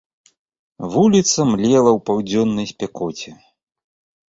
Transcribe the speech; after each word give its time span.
Вуліца 0.95 1.39
млела 1.51 1.91
ў 1.97 1.99
паўдзённай 2.09 2.67
спякоце. 2.73 3.31